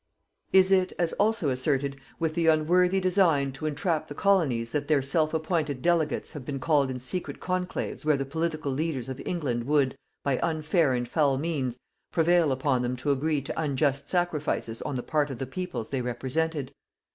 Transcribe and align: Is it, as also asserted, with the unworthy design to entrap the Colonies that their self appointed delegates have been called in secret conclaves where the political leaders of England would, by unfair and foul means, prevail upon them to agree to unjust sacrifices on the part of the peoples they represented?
Is 0.51 0.71
it, 0.71 0.93
as 0.97 1.13
also 1.19 1.51
asserted, 1.51 1.95
with 2.17 2.33
the 2.33 2.47
unworthy 2.47 2.99
design 2.99 3.51
to 3.51 3.67
entrap 3.67 4.07
the 4.07 4.15
Colonies 4.15 4.71
that 4.71 4.87
their 4.87 5.03
self 5.03 5.31
appointed 5.31 5.83
delegates 5.83 6.31
have 6.31 6.43
been 6.43 6.59
called 6.59 6.89
in 6.89 6.97
secret 6.97 7.39
conclaves 7.39 8.03
where 8.03 8.17
the 8.17 8.25
political 8.25 8.71
leaders 8.71 9.09
of 9.09 9.21
England 9.27 9.65
would, 9.65 9.95
by 10.23 10.39
unfair 10.39 10.93
and 10.93 11.07
foul 11.07 11.37
means, 11.37 11.77
prevail 12.11 12.51
upon 12.51 12.81
them 12.81 12.95
to 12.95 13.11
agree 13.11 13.41
to 13.43 13.61
unjust 13.61 14.09
sacrifices 14.09 14.81
on 14.81 14.95
the 14.95 15.03
part 15.03 15.29
of 15.29 15.37
the 15.37 15.45
peoples 15.45 15.91
they 15.91 16.01
represented? 16.01 16.73